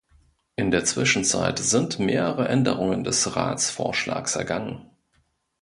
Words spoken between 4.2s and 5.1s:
ergangen.